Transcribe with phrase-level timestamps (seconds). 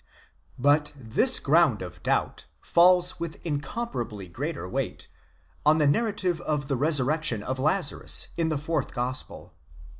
[0.57, 5.07] But this ground of doubt falls with incomparably greater weight,
[5.63, 9.53] on the narrative of the resurrection of Lazarus in the fourth gospel.